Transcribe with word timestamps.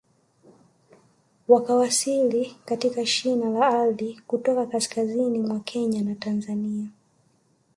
Wakiwasili 1.47 2.55
katika 2.65 3.05
shina 3.05 3.49
la 3.49 3.67
ardhi 3.67 4.21
kutoka 4.27 4.65
kaskazini 4.65 5.39
mwa 5.39 5.59
Kenya 5.59 6.01
na 6.01 6.15
Tanzania 6.15 6.87